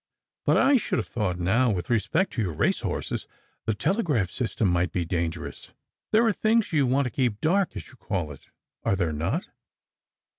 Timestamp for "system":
4.31-4.67